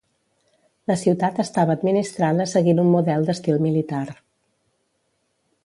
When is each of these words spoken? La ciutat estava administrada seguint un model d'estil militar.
La 0.91 0.95
ciutat 1.01 1.41
estava 1.43 1.75
administrada 1.79 2.47
seguint 2.53 2.81
un 2.85 2.89
model 2.95 3.29
d'estil 3.29 3.61
militar. 3.67 4.03